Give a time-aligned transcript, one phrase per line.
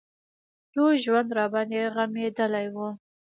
[0.73, 2.75] ټول ژوند راباندې غمېدلى و.